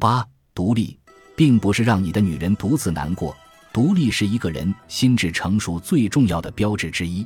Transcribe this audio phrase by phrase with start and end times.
[0.00, 0.98] 八，独立，
[1.36, 3.36] 并不是让你的女人独自难过。
[3.70, 7.24] 独立是一个人心智成熟最重要的标志之一，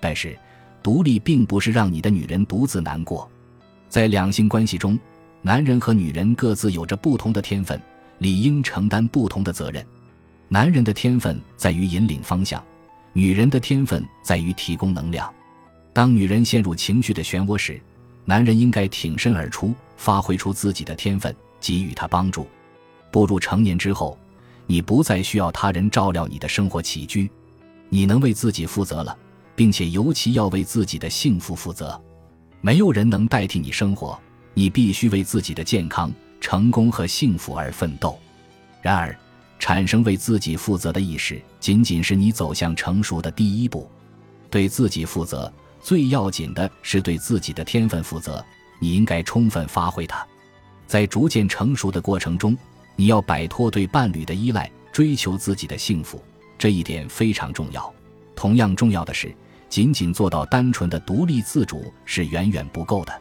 [0.00, 0.38] 但是，
[0.82, 3.28] 独立并不是让你的女人独自难过。
[3.88, 4.98] 在两性关系中，
[5.42, 7.78] 男人和女人各自有着不同的天分，
[8.18, 9.84] 理应承担不同的责任。
[10.48, 12.62] 男人的天分在于引领方向，
[13.12, 15.30] 女人的天分在于提供能量。
[15.92, 17.82] 当女人陷入情绪的漩涡时，
[18.24, 22.46] 男人应该挺身而出，发挥出自己的天分，给予他帮助。
[23.10, 24.18] 步入成年之后。
[24.64, 27.30] 你不再需要他人照料你的生活起居，
[27.90, 29.14] 你能为自己负责了，
[29.54, 32.00] 并且尤其要为自己的幸福负责。
[32.60, 34.18] 没有人能代替你生活，
[34.54, 38.18] 你必须为自己的健康、成功和幸福而奋斗。
[38.80, 39.14] 然而，
[39.58, 43.90] 产生为自己负责的意识，仅仅是你走向成熟的第一步。
[44.48, 48.42] 对自己负责，最要紧的是对自己的天分负责。
[48.78, 50.26] 你应该充分发挥它，
[50.92, 52.54] 在逐渐成熟的过程中。
[52.96, 56.22] 你要摆脱对伴侣的依赖，追求自己的幸福，
[56.58, 57.90] 这一点非常重要。
[58.36, 59.34] 同样重要的是，
[59.70, 63.20] 仅仅做到单纯的独立自主是远远不够的。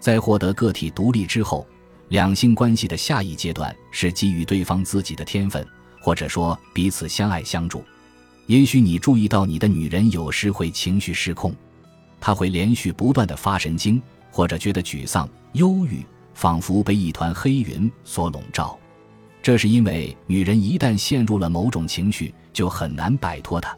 [0.00, 1.66] 在获得个体独立之后，
[2.08, 5.62] 两性关系的下一阶段是给予对方自己的天分，
[6.00, 7.84] 或者说彼此相爱相助。
[8.46, 11.54] 也许你注意到你的女人有时会情绪失控，
[12.18, 14.00] 她会连续不断的发神经，
[14.30, 16.02] 或者觉得沮丧、忧郁，
[16.34, 18.78] 仿佛被一团黑云所笼罩。
[19.42, 23.76] 这是因为女人一旦陷入了某种情绪，就很难摆脱它。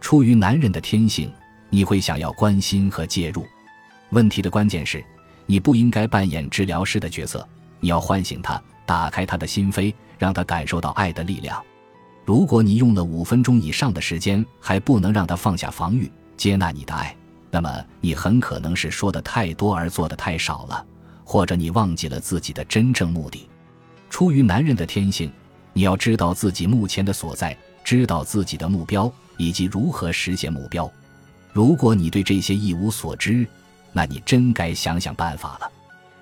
[0.00, 1.32] 出于男人的天性，
[1.70, 3.44] 你会想要关心和介入。
[4.10, 5.04] 问题的关键是，
[5.46, 7.46] 你不应该扮演治疗师的角色，
[7.80, 11.62] 你要唤醒他，打开他的心扉，让他感受到爱的力量。
[12.24, 17.16] 如果你用了五分钟以上的时间还不能让他放下防御，接纳你的爱，
[17.50, 20.86] 那么你很可能是说的太多而做的太少了，
[21.32, 23.48] 或者你忘记了自己的真正目的。
[24.10, 25.32] 出于男人的天性，
[25.72, 30.92] 你要知道自己目前的所在，知道自己的目标以及如何实现目标。
[31.50, 33.46] 如果你对这些一无所知，
[33.94, 35.72] 那你真该想想办法了。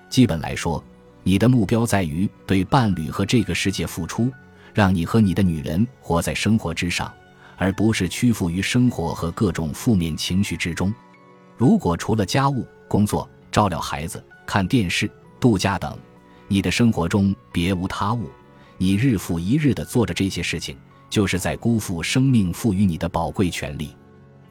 [0.09, 0.81] 基本来说，
[1.23, 4.31] 你的目标在于对伴侣和这个世界付出，
[4.73, 7.13] 让你和你的女人活在生活之上，
[7.57, 10.93] 而不是屈服于生活和各种负面情绪之中。
[11.57, 15.09] 如果除了家务、工作、照料孩子、看电视、
[15.39, 15.97] 度假等，
[16.47, 18.29] 你的生活中别无他物，
[18.77, 20.77] 你日复一日地做着这些事情，
[21.09, 23.95] 就是在辜负生命赋予你的宝贵权利。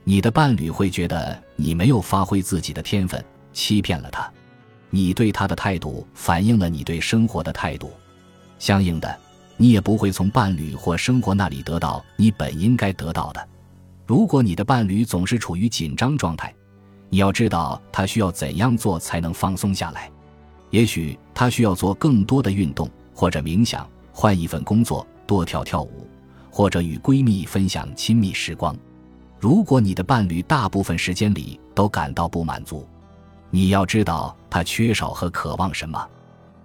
[0.04, 4.30] 你的伴侣会觉得你没有发挥自己的天分，欺骗了他。
[4.88, 7.92] 你对他的态度反映了你对生活的态度，
[8.58, 9.18] 相应的，
[9.56, 13.48] 你也不会从伴侣或生活那里得到你本应该得到的。
[14.06, 16.52] 如果你的伴侣总是处于紧张状态，
[17.10, 20.10] 你要知道他需要怎样做才能放松下来。
[20.70, 26.08] 也许他需要做更多的运动，或者冥想，换一份工作，多跳跳舞，
[26.48, 28.74] 或者与闺蜜分享亲密时光。
[29.40, 32.86] 如果你的伴侣大部分时间里都感到不满足，
[33.50, 36.08] 你要知道他缺少和渴望什么。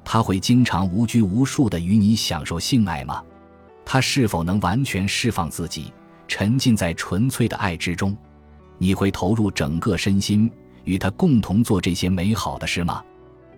[0.03, 3.23] 他会经常无拘无束地与你享受性爱吗？
[3.83, 5.91] 他是否能完全释放自己，
[6.27, 8.15] 沉浸在纯粹的爱之中？
[8.77, 10.51] 你会投入整个身心
[10.83, 13.03] 与他共同做这些美好的事吗？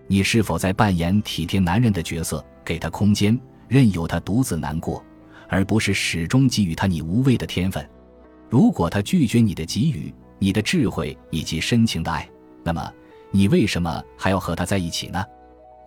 [0.06, 5.04] 你是否在扮演体贴男人的角色，给他空间，任由他独自难过，
[5.48, 7.86] 而不是始终给予他你无谓的天分？
[8.48, 12.26] 如果他拒绝你的给予、你的智慧以及深情的爱，
[12.64, 12.90] 那么
[13.30, 15.22] 你为什么还要和他在一起呢？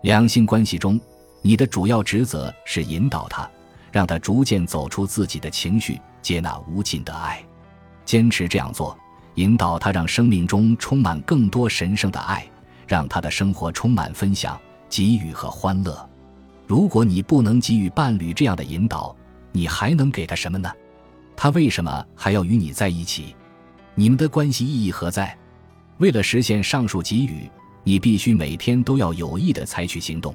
[0.02, 1.00] 两性关系中，
[1.40, 3.50] 你的主要职责是引导他，
[3.90, 7.44] 让他逐渐走出自己的情绪，接纳无尽的爱，
[8.04, 8.96] 坚持这样做，
[9.34, 12.46] 引导他让生命中充满更多神圣的爱。
[12.84, 14.60] 让他的生活充满分享、
[14.90, 16.06] 给予和欢乐。
[16.66, 19.16] 如果你不能给予伴侣这样的引导，
[19.50, 20.70] 你还能给他什么呢？
[21.34, 23.34] 他为什么还要与你在一起？
[23.94, 25.34] 你们的关系意义何在？
[25.98, 27.50] 为了实现上述给予，
[27.82, 30.34] 你必须每天都要有意的采取行动，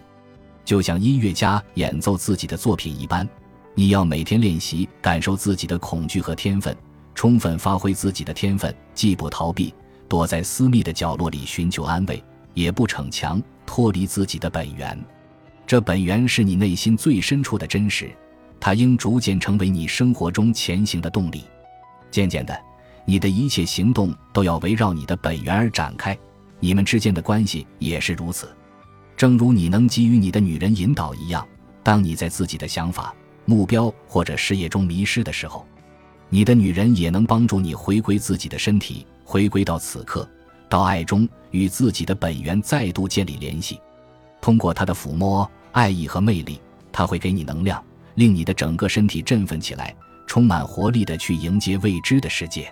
[0.65, 3.27] 就像音乐家演奏自己的作品一般。
[3.75, 6.75] 你要每天练习感受自己的恐惧和天分，
[7.17, 9.73] 充分发挥自己的天分，既不逃避，
[10.07, 12.23] 躲在私密的角落里寻求安慰。
[12.53, 14.95] 也不逞强，脱离自己的本源，
[15.65, 18.11] 这本源是你内心最深处的真实，
[18.59, 21.43] 它应逐渐成为你生活中前行的动力。
[22.11, 22.55] 渐渐的，
[23.05, 26.15] 你的一切行动都要围绕你的本源而展开，
[26.59, 28.47] 你们之间的关系也是如此。
[29.15, 31.47] 正如你能给予你的女人引导一样，
[31.81, 33.13] 当你在自己的想法、
[33.45, 35.63] 目标或者事业中迷失的时候，
[36.29, 40.27] 你的女人也能帮助你回归自己的身体，回归到此刻。
[40.69, 43.79] 到爱中与自己的本源再度建立联系，
[44.41, 46.59] 通过她的抚摸、爱意和魅力，
[46.91, 47.81] 它会给你能量，
[48.15, 49.95] 令你的整个身体振奋起来，
[50.27, 52.69] 充满活力的去迎接未知的世界。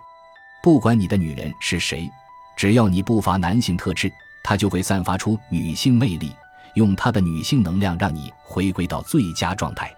[0.61, 2.09] 不管你的女人是谁，
[2.57, 4.11] 只要你不乏男性特质，
[4.43, 6.33] 她就会散发出女性魅力，
[6.73, 9.89] 用她的女性能量让你回归到最佳状态。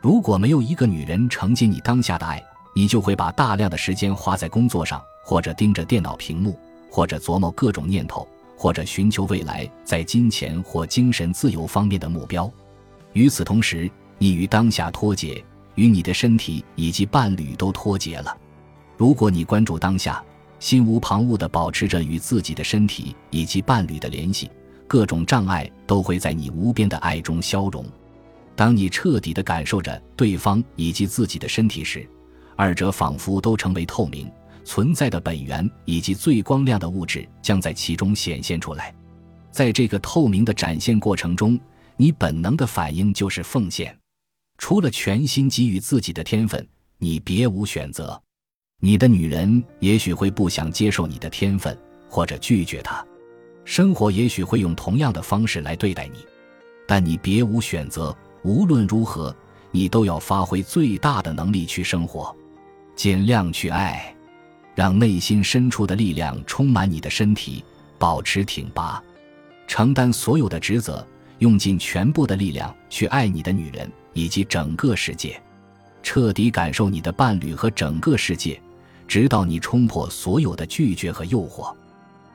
[0.00, 2.40] 如果没有一个女人承接你当下的爱，
[2.74, 6.58] 你就会把大量的时间花在工作上，或者盯着电脑屏幕，
[6.90, 8.26] 或者琢磨各种念头，
[8.56, 12.50] 或者寻求未来在金钱或精神自由方面的目标。
[13.12, 18.36] 与此同时，你与当下脱节，与你的身体以及伴侣都脱节了。
[18.96, 20.22] 如果你关注当下，
[20.58, 24.50] 心无旁骛地保持着与自己的身体以及伴侣的联系，
[24.86, 27.84] 各种障碍都会在你无边的爱中消融。
[28.54, 32.08] 当你彻底地感受着对方以及自己的身体时，
[32.62, 34.30] 二者仿佛都成为透明
[34.64, 38.94] 存在的本源，以及最光亮的物质将在其中显现出来。
[39.50, 41.58] 在这个透明的展现过程中，
[41.96, 43.98] 你本能的反应就是奉献。
[44.58, 46.64] 除了全心给予自己的天分，
[46.98, 48.22] 你别无选择。
[48.78, 51.76] 你的女人也许会不想接受你的天分，
[52.08, 53.04] 或者拒绝她。
[53.64, 56.24] 生活也许会用同样的方式来对待你，
[56.86, 58.16] 但你别无选择。
[58.44, 59.34] 无论如何，
[59.72, 62.32] 你都要发挥最大的能力去生活，
[63.02, 64.14] 尽量去爱，
[64.76, 67.64] 让内心深处的力量充满你的身体，
[67.98, 69.02] 保持挺拔，
[69.66, 71.04] 承担所有的职责，
[71.40, 75.42] 用尽全部的力量去爱你的女人以及整个世界，
[76.00, 78.62] 彻底感受你的伴侣和整个世界，
[79.08, 81.74] 直到你冲破所有的拒绝和诱惑，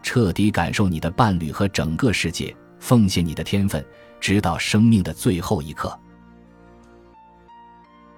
[0.03, 3.81] 彻底感受你的伴侣和整个世界，奉献你的天分。
[4.19, 5.97] 直到生命的最后一刻。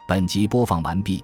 [0.08, 1.24] 本集播放完毕，